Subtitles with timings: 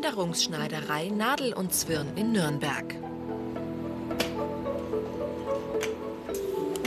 [0.00, 2.94] Die Änderungsschneiderei Nadel und Zwirn in Nürnberg.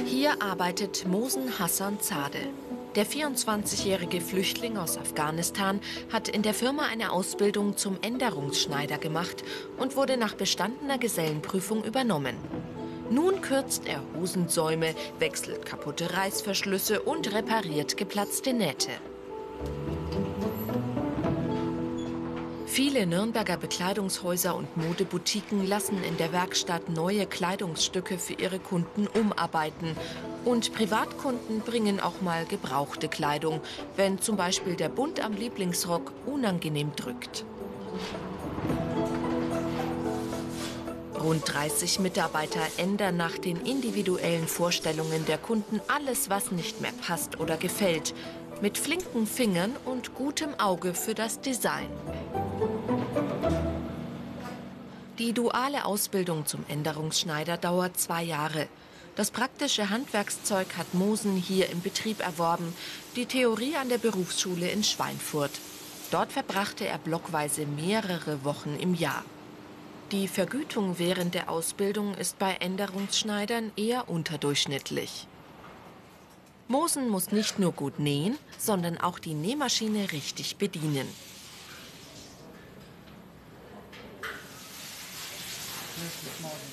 [0.06, 2.40] Hier arbeitet Mosen Hassan Zade.
[2.96, 5.80] Der 24-jährige Flüchtling aus Afghanistan
[6.12, 9.44] hat in der Firma eine Ausbildung zum Änderungsschneider gemacht
[9.78, 12.36] und wurde nach bestandener Gesellenprüfung übernommen.
[13.12, 18.90] Nun kürzt er Hosensäume, wechselt kaputte Reißverschlüsse und repariert geplatzte Nähte.
[22.74, 29.96] Viele Nürnberger Bekleidungshäuser und Modeboutiquen lassen in der Werkstatt neue Kleidungsstücke für ihre Kunden umarbeiten.
[30.44, 33.62] Und Privatkunden bringen auch mal gebrauchte Kleidung,
[33.96, 37.46] wenn zum Beispiel der Bund am Lieblingsrock unangenehm drückt.
[41.24, 47.40] Rund 30 Mitarbeiter ändern nach den individuellen Vorstellungen der Kunden alles, was nicht mehr passt
[47.40, 48.16] oder gefällt.
[48.62, 51.90] Mit flinken Fingern und gutem Auge für das Design.
[55.20, 58.68] Die duale Ausbildung zum Änderungsschneider dauert zwei Jahre.
[59.16, 62.74] Das praktische Handwerkszeug hat Mosen hier im Betrieb erworben,
[63.16, 65.52] die Theorie an der Berufsschule in Schweinfurt.
[66.10, 69.24] Dort verbrachte er blockweise mehrere Wochen im Jahr.
[70.12, 75.28] Die Vergütung während der Ausbildung ist bei Änderungsschneidern eher unterdurchschnittlich.
[76.68, 81.08] Mosen muss nicht nur gut nähen, sondern auch die Nähmaschine richtig bedienen.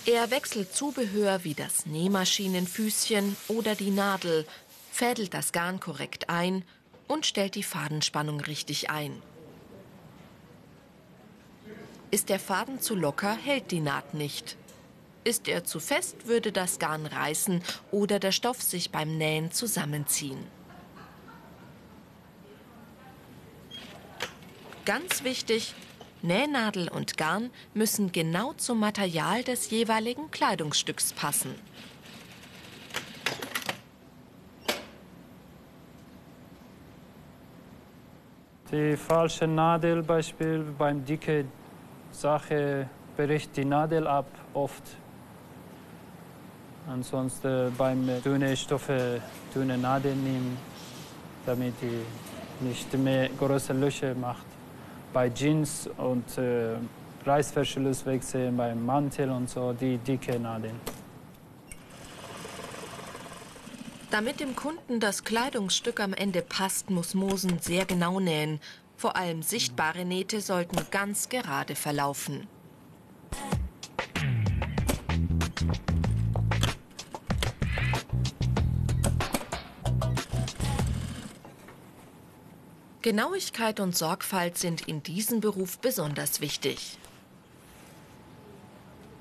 [0.07, 4.47] Er wechselt Zubehör wie das Nähmaschinenfüßchen oder die Nadel,
[4.91, 6.65] fädelt das Garn korrekt ein
[7.07, 9.23] und stellt die Fadenspannung richtig ein.
[12.11, 14.57] Ist der Faden zu locker, hält die Naht nicht.
[15.23, 17.63] Ist er zu fest, würde das Garn reißen
[17.93, 20.45] oder der Stoff sich beim Nähen zusammenziehen.
[24.85, 25.75] Ganz wichtig,
[26.23, 31.55] Nähnadel und Garn müssen genau zum Material des jeweiligen Kleidungsstücks passen.
[38.71, 41.45] Die falsche Nadel, Beispiel beim dicke
[42.13, 44.83] Sache bricht die Nadel ab oft.
[46.87, 49.21] Ansonsten beim dünne Stoffe
[49.55, 50.57] dünne Nadel nehmen,
[51.47, 54.47] damit die nicht mehr große Löcher macht
[55.13, 56.77] bei Jeans und äh,
[57.25, 60.79] Reißverschluss wechseln, beim Mantel und so, die dicke Nadeln.
[64.11, 68.61] Damit dem Kunden das Kleidungsstück am Ende passt, muss Mosen sehr genau nähen.
[68.97, 72.49] Vor allem sichtbare Nähte sollten ganz gerade verlaufen.
[83.03, 86.99] Genauigkeit und Sorgfalt sind in diesem Beruf besonders wichtig.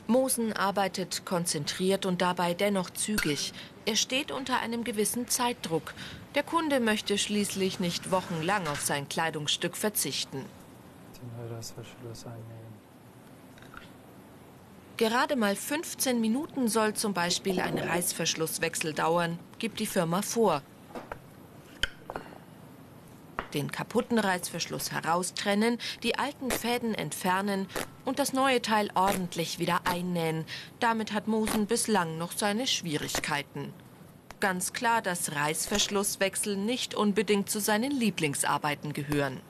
[0.06, 3.54] Mosen arbeitet konzentriert und dabei dennoch zügig.
[3.86, 5.94] Er steht unter einem gewissen Zeitdruck.
[6.36, 10.44] Der Kunde möchte schließlich nicht wochenlang auf sein Kleidungsstück verzichten.
[14.98, 20.64] Gerade mal 15 Minuten soll zum Beispiel ein Reißverschlusswechsel dauern, gibt die Firma vor
[23.54, 27.68] den kaputten Reißverschluss heraustrennen, die alten Fäden entfernen
[28.06, 30.46] und das neue Teil ordentlich wieder einnähen.
[30.80, 33.74] Damit hat Mosen bislang noch seine Schwierigkeiten.
[34.40, 39.42] Ganz klar, dass Reißverschlusswechsel nicht unbedingt zu seinen Lieblingsarbeiten gehören.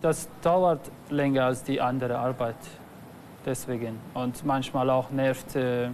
[0.00, 2.56] Das dauert länger als die andere Arbeit.
[3.46, 3.98] Deswegen.
[4.14, 5.90] Und manchmal auch nervt, äh,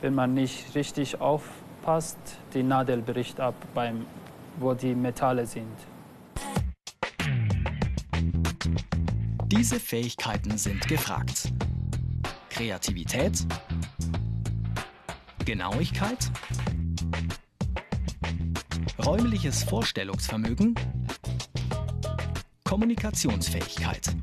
[0.00, 2.18] wenn man nicht richtig aufpasst,
[2.54, 4.06] die Nadel bricht ab beim
[4.60, 5.76] wo die Metalle sind.
[9.46, 11.52] Diese Fähigkeiten sind gefragt.
[12.50, 13.46] Kreativität,
[15.44, 16.30] Genauigkeit,
[19.04, 20.74] räumliches Vorstellungsvermögen,
[22.64, 24.14] Kommunikationsfähigkeit.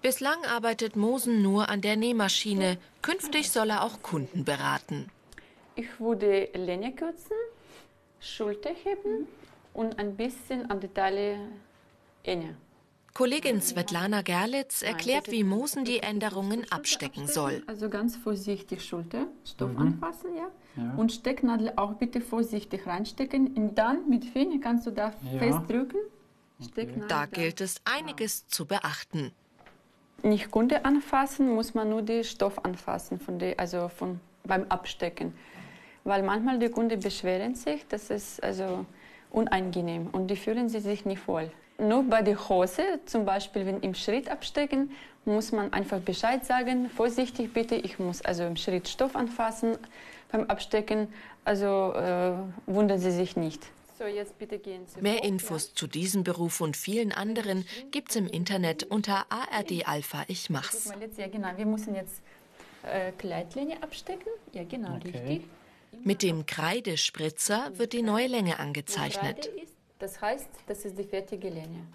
[0.00, 2.76] Bislang arbeitet Mosen nur an der Nähmaschine.
[3.02, 5.10] Künftig soll er auch Kunden beraten.
[5.74, 7.36] Ich würde Linie kürzen,
[8.20, 9.26] Schulter heben
[9.72, 11.38] und ein bisschen an die Taille
[12.24, 12.56] enge.
[13.14, 17.62] Kollegin Svetlana Gerlitz erklärt, wie Mosen die Änderungen abstecken soll.
[17.66, 19.78] Also ganz vorsichtig Schulter, Stoff mhm.
[19.78, 20.48] anfassen, ja?
[20.76, 20.94] ja?
[20.96, 23.48] Und Stecknadel auch bitte vorsichtig reinstecken.
[23.54, 25.38] Und dann mit Finger kannst du da ja.
[25.38, 26.00] festdrücken.
[26.70, 26.88] Okay.
[27.08, 29.32] Da gilt es einiges zu beachten.
[30.22, 35.34] Nicht Kunde anfassen, muss man nur den Stoff anfassen, von der, also von, beim Abstecken
[36.04, 38.84] weil manchmal die Kunden beschweren sich, dass es also
[39.30, 41.50] unangenehm und die fühlen sich nicht wohl.
[41.78, 44.90] Nur bei der Hose, zum Beispiel wenn im Schritt abstecken,
[45.24, 49.78] muss man einfach Bescheid sagen, vorsichtig bitte, ich muss also im Schritt Stoff anfassen
[50.30, 51.08] beim Abstecken,
[51.44, 52.32] also äh,
[52.66, 53.62] wundern Sie sich nicht.
[53.98, 58.16] So, jetzt bitte gehen Sie Mehr Infos zu diesem Beruf und vielen anderen gibt es
[58.16, 60.92] im Internet unter ARD Alpha Ich Mach's.
[61.16, 62.20] Ja, genau, wir müssen jetzt
[62.82, 64.32] äh, Kleidlinie abstecken.
[64.52, 65.08] Ja, genau, okay.
[65.08, 65.44] richtig.
[66.00, 69.50] Mit dem Kreidespritzer wird die neue Länge angezeichnet.
[69.98, 71.86] Das heißt, das ist die fertige Linie.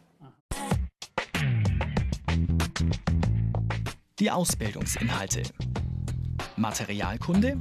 [4.20, 5.44] Die Ausbildungsinhalte.
[6.56, 7.58] Materialkunde,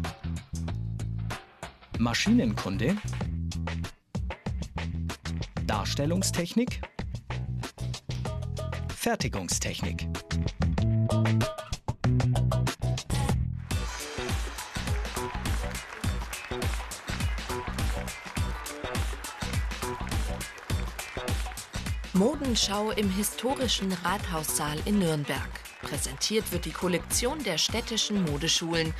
[1.98, 2.96] Maschinenkunde,
[5.66, 6.80] Darstellungstechnik,
[8.94, 10.06] Fertigungstechnik.
[22.16, 25.50] Modenschau im historischen Rathaussaal in Nürnberg.
[25.82, 28.94] Präsentiert wird die Kollektion der städtischen Modeschulen.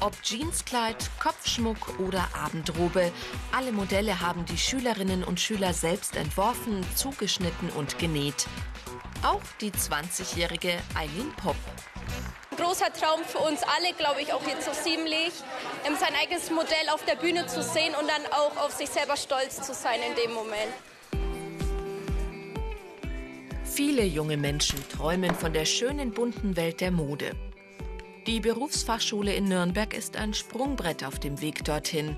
[0.00, 3.12] Ob Jeanskleid, Kopfschmuck oder Abendrobe,
[3.54, 8.46] alle Modelle haben die Schülerinnen und Schüler selbst entworfen, zugeschnitten und genäht.
[9.22, 11.56] Auch die 20-jährige Eileen Popp.
[12.56, 15.34] Großer Traum für uns alle, glaube ich, auch jetzt so ziemlich,
[16.00, 19.60] sein eigenes Modell auf der Bühne zu sehen und dann auch auf sich selber stolz
[19.60, 20.72] zu sein in dem Moment.
[23.76, 27.32] Viele junge Menschen träumen von der schönen bunten Welt der Mode.
[28.26, 32.16] Die Berufsfachschule in Nürnberg ist ein Sprungbrett auf dem Weg dorthin.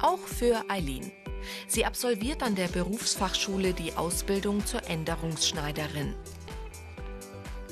[0.00, 1.12] Auch für Eileen.
[1.66, 6.14] Sie absolviert an der Berufsfachschule die Ausbildung zur Änderungsschneiderin.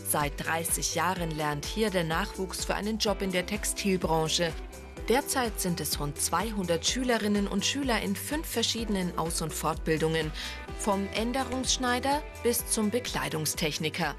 [0.06, 4.52] Seit 30 Jahren lernt hier der Nachwuchs für einen Job in der Textilbranche.
[5.08, 10.32] Derzeit sind es rund 200 Schülerinnen und Schüler in fünf verschiedenen Aus- und Fortbildungen,
[10.78, 14.14] vom Änderungsschneider bis zum Bekleidungstechniker.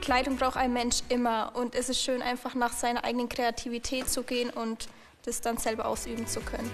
[0.00, 4.22] Kleidung braucht ein Mensch immer und es ist schön, einfach nach seiner eigenen Kreativität zu
[4.22, 4.86] gehen und
[5.24, 6.70] das dann selber ausüben zu können.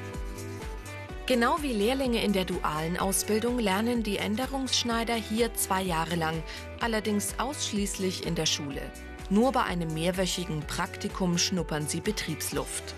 [1.25, 6.43] Genau wie Lehrlinge in der dualen Ausbildung lernen die Änderungsschneider hier zwei Jahre lang,
[6.81, 8.83] allerdings ausschließlich in der Schule.
[9.31, 12.95] Nur bei einem mehrwöchigen Praktikum schnuppern sie Betriebsluft.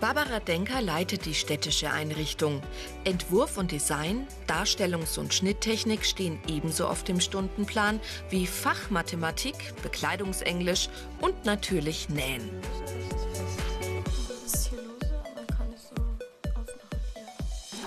[0.00, 2.62] Barbara Denker leitet die städtische Einrichtung.
[3.04, 8.00] Entwurf und Design, Darstellungs- und Schnitttechnik stehen ebenso auf dem Stundenplan
[8.30, 10.88] wie Fachmathematik, Bekleidungsenglisch
[11.20, 12.48] und natürlich Nähen.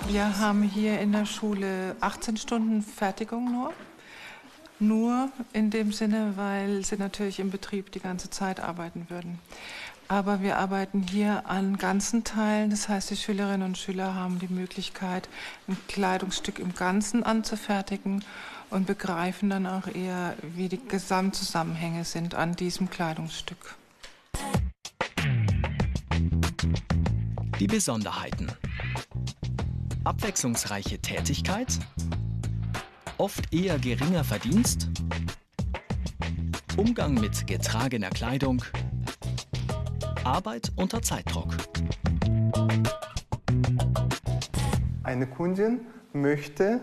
[0.06, 3.72] Wir haben hier in der Schule 18 Stunden Fertigung nur.
[4.80, 9.38] Nur in dem Sinne, weil sie natürlich im Betrieb die ganze Zeit arbeiten würden.
[10.08, 12.70] Aber wir arbeiten hier an ganzen Teilen.
[12.70, 15.28] Das heißt, die Schülerinnen und Schüler haben die Möglichkeit,
[15.66, 18.24] ein Kleidungsstück im Ganzen anzufertigen
[18.70, 23.76] und begreifen dann auch eher, wie die Gesamtzusammenhänge sind an diesem Kleidungsstück.
[27.60, 28.48] Die Besonderheiten.
[30.04, 31.78] Abwechslungsreiche Tätigkeit,
[33.16, 34.88] oft eher geringer Verdienst,
[36.76, 38.62] Umgang mit getragener Kleidung,
[40.24, 41.54] Arbeit unter Zeitdruck.
[45.02, 45.80] Eine Kundin
[46.14, 46.80] möchte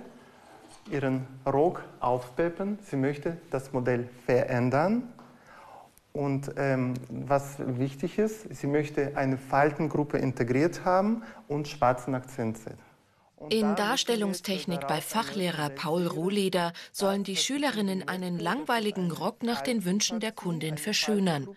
[0.91, 5.11] ihren Rock aufpeppen, sie möchte das Modell verändern.
[6.13, 12.90] Und ähm, was wichtig ist, sie möchte eine Faltengruppe integriert haben und schwarzen Akzent setzen.
[13.49, 20.19] In Darstellungstechnik bei Fachlehrer Paul Rohleder sollen die Schülerinnen einen langweiligen Rock nach den Wünschen
[20.19, 21.47] der Kundin verschönern.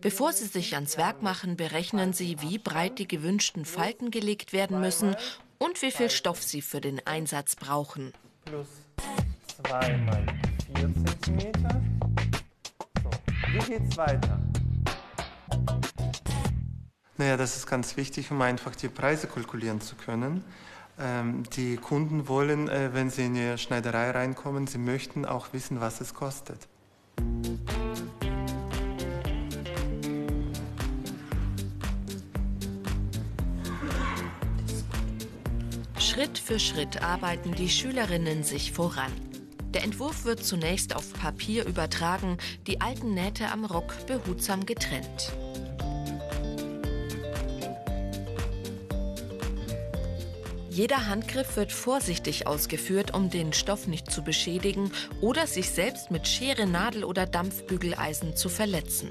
[0.00, 4.80] Bevor sie sich ans Werk machen, berechnen sie, wie breit die gewünschten Falten gelegt werden
[4.80, 5.16] müssen
[5.58, 8.12] und wie viel Stoff sie für den Einsatz brauchen.
[8.44, 8.68] Plus
[9.64, 10.26] 2 mal
[10.76, 11.52] 4 cm.
[13.02, 13.10] So,
[13.52, 14.40] wie geht's weiter?
[17.16, 20.44] Naja, das ist ganz wichtig, um einfach die Preise kalkulieren zu können.
[21.00, 25.80] Ähm, die Kunden wollen, äh, wenn sie in die Schneiderei reinkommen, sie möchten auch wissen,
[25.80, 26.66] was es kostet.
[35.98, 39.12] Schritt für Schritt arbeiten die Schülerinnen sich voran.
[39.72, 45.32] Der Entwurf wird zunächst auf Papier übertragen, die alten Nähte am Rock behutsam getrennt.
[50.78, 56.28] Jeder Handgriff wird vorsichtig ausgeführt, um den Stoff nicht zu beschädigen oder sich selbst mit
[56.28, 59.10] Schere, Nadel oder Dampfbügeleisen zu verletzen.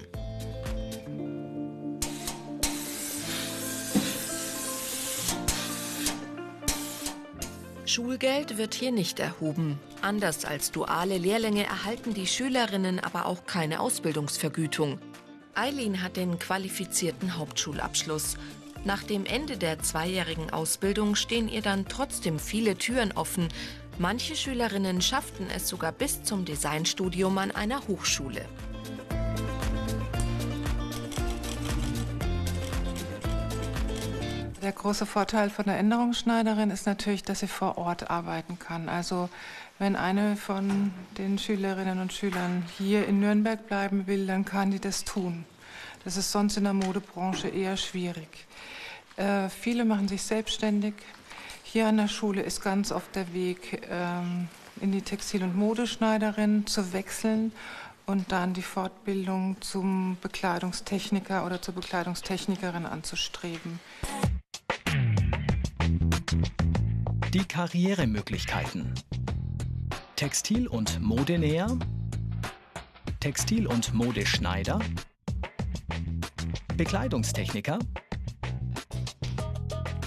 [7.85, 9.77] Schulgeld wird hier nicht erhoben.
[10.01, 14.99] Anders als duale Lehrlinge erhalten die Schülerinnen aber auch keine Ausbildungsvergütung.
[15.53, 18.37] Eileen hat den qualifizierten Hauptschulabschluss.
[18.85, 23.49] Nach dem Ende der zweijährigen Ausbildung stehen ihr dann trotzdem viele Türen offen.
[23.99, 28.45] Manche Schülerinnen schafften es sogar bis zum Designstudium an einer Hochschule.
[34.61, 38.89] Der große Vorteil von der Änderungsschneiderin ist natürlich, dass sie vor Ort arbeiten kann.
[38.89, 39.29] Also
[39.79, 44.79] wenn eine von den Schülerinnen und Schülern hier in Nürnberg bleiben will, dann kann die
[44.79, 45.45] das tun.
[46.07, 48.47] Das ist sonst in der Modebranche eher schwierig.
[49.17, 50.93] Äh, viele machen sich selbstständig.
[51.63, 54.47] Hier an der Schule ist ganz oft der Weg, ähm,
[54.79, 57.51] in die Textil- und Modeschneiderin zu wechseln
[58.05, 63.81] und dann die Fortbildung zum Bekleidungstechniker oder zur Bekleidungstechnikerin anzustreben.
[67.33, 68.93] Die Karrieremöglichkeiten.
[70.15, 71.77] Textil- und Modenäher,
[73.19, 74.79] Textil- und Modeschneider,
[76.77, 77.79] Bekleidungstechniker,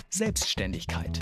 [0.08, 1.18] Selbstständigkeit.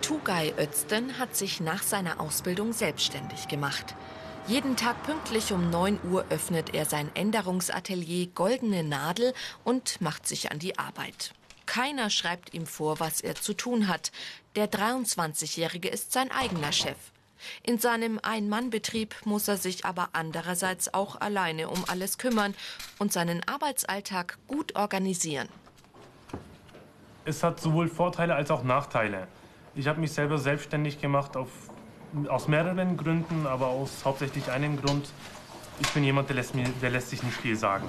[0.00, 3.96] Tugay Özden hat sich nach seiner Ausbildung selbstständig gemacht.
[4.46, 9.34] Jeden Tag pünktlich um 9 Uhr öffnet er sein Änderungsatelier Goldene Nadel
[9.64, 11.32] und macht sich an die Arbeit.
[11.66, 14.12] Keiner schreibt ihm vor, was er zu tun hat.
[14.54, 16.98] Der 23-Jährige ist sein eigener Chef.
[17.62, 22.54] In seinem Ein-Mann-Betrieb muss er sich aber andererseits auch alleine um alles kümmern
[22.98, 25.48] und seinen Arbeitsalltag gut organisieren.
[27.24, 29.28] Es hat sowohl Vorteile als auch Nachteile.
[29.74, 31.48] Ich habe mich selber selbstständig gemacht auf
[32.28, 35.08] aus mehreren Gründen, aber aus hauptsächlich einem Grund.
[35.78, 37.86] Ich bin jemand, der lässt, mir, der lässt sich nicht viel sagen.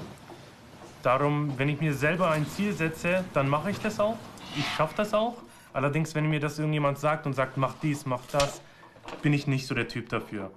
[1.02, 4.16] Darum, wenn ich mir selber ein Ziel setze, dann mache ich das auch.
[4.56, 5.34] Ich schaffe das auch.
[5.72, 8.62] Allerdings, wenn mir das irgendjemand sagt und sagt, mach dies, mach das,
[9.22, 10.50] bin ich nicht so der Typ dafür.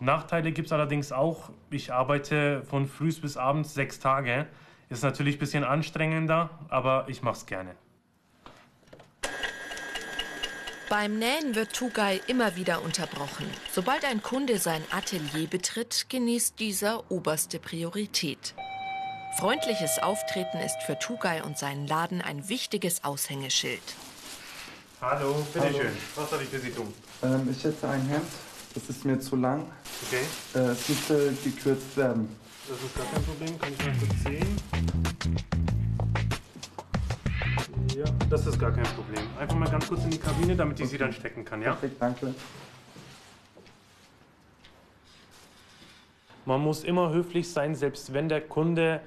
[0.00, 1.50] Nachteile gibt es allerdings auch.
[1.70, 4.46] Ich arbeite von früh bis abends sechs Tage.
[4.88, 7.74] Ist natürlich ein bisschen anstrengender, aber ich mache es gerne.
[10.88, 13.46] Beim Nähen wird Tugay immer wieder unterbrochen.
[13.70, 18.54] Sobald ein Kunde sein Atelier betritt, genießt dieser oberste Priorität.
[19.38, 23.80] Freundliches Auftreten ist für Tugay und seinen Laden ein wichtiges Aushängeschild.
[25.02, 25.96] Hallo, bitteschön.
[26.14, 26.92] Was soll ich für Sie tun?
[27.22, 28.26] Ähm, ich hätte ein Hemd,
[28.74, 29.64] das ist mir zu lang.
[30.06, 30.24] Okay.
[30.54, 32.28] Äh, es müsste gekürzt werden.
[32.68, 34.56] Das ist gar kein Problem, kann ich mal kurz sehen.
[37.96, 39.22] Ja, das ist gar kein Problem.
[39.38, 41.70] Einfach mal ganz kurz in die Kabine, damit ich Sie dann stecken kann, ja?
[41.70, 42.34] Perfekt, danke.
[46.44, 49.00] Man muss immer höflich sein, selbst wenn der Kunde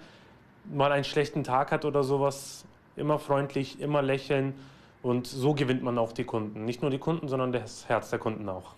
[0.66, 2.66] mal einen schlechten Tag hat oder sowas.
[2.96, 4.56] Immer freundlich, immer lächeln.
[5.04, 6.66] Und so gewinnt man auch die Kunden.
[6.66, 8.74] Nicht nur die Kunden, sondern das Herz der Kunden auch.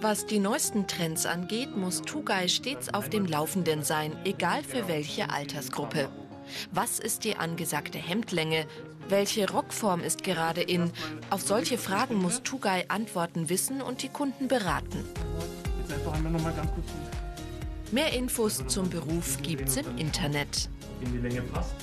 [0.00, 5.30] Was die neuesten Trends angeht, muss Tugay stets auf dem Laufenden sein, egal für welche
[5.30, 6.08] Altersgruppe.
[6.72, 8.66] Was ist die angesagte Hemdlänge?
[9.08, 10.90] Welche Rockform ist gerade in?
[11.30, 15.04] Auf solche Fragen muss Tugay Antworten wissen und die Kunden beraten.
[15.80, 16.86] Jetzt einfach einmal noch mal ganz kurz,
[17.92, 20.68] Mehr Infos zum Beruf gibt's im Internet.
[21.02, 21.74] in die Länge passt.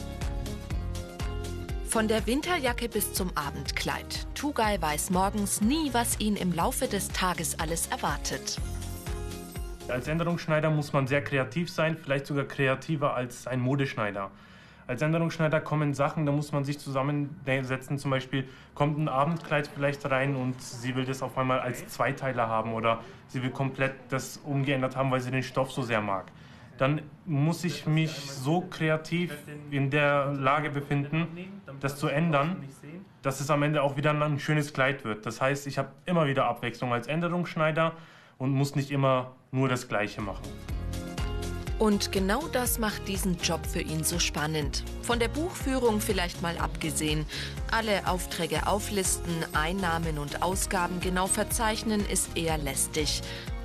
[1.90, 4.28] Von der Winterjacke bis zum Abendkleid.
[4.36, 8.60] Tugay weiß morgens nie, was ihn im Laufe des Tages alles erwartet.
[9.88, 14.30] Als Änderungsschneider muss man sehr kreativ sein, vielleicht sogar kreativer als ein Modeschneider.
[14.86, 17.98] Als Änderungsschneider kommen Sachen, da muss man sich zusammensetzen.
[17.98, 22.48] Zum Beispiel kommt ein Abendkleid vielleicht rein und sie will das auf einmal als Zweiteiler
[22.48, 26.26] haben oder sie will komplett das umgeändert haben, weil sie den Stoff so sehr mag.
[26.80, 29.38] Dann muss ich mich so kreativ
[29.70, 31.28] in der Lage befinden,
[31.82, 32.64] das zu ändern,
[33.22, 35.26] dass es am Ende auch wieder ein schönes Kleid wird.
[35.26, 37.92] Das heißt, ich habe immer wieder Abwechslung als Änderungsschneider
[38.38, 40.48] und muss nicht immer nur das Gleiche machen.
[41.80, 44.84] Und genau das macht diesen Job für ihn so spannend.
[45.02, 47.26] Von der Buchführung vielleicht mal abgesehen.
[47.72, 53.22] Alle Aufträge auflisten, Einnahmen und Ausgaben genau verzeichnen ist eher lästig.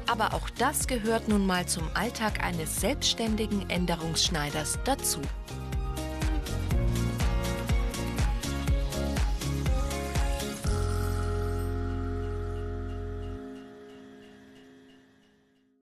[0.06, 5.20] Aber auch das gehört nun mal zum Alltag eines selbstständigen Änderungsschneiders dazu.